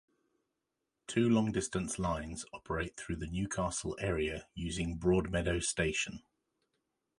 Two 1.05 1.29
long 1.29 1.51
distance 1.51 1.99
lines 1.99 2.43
operate 2.53 2.97
through 2.97 3.17
the 3.17 3.27
Newcastle 3.27 3.95
area 4.01 4.47
using 4.55 4.97
Broadmeadow 4.97 5.59
station. 5.63 6.23